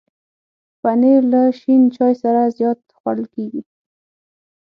[0.81, 3.61] پنېر له شین چای سره زیات خوړل کېږي.